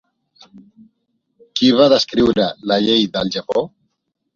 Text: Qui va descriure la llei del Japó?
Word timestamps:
Qui 1.59 1.71
va 1.83 1.89
descriure 1.95 2.51
la 2.73 2.83
llei 2.89 3.09
del 3.17 3.35
Japó? 3.41 3.69